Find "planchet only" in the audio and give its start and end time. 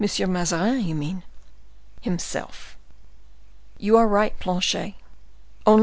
4.39-5.73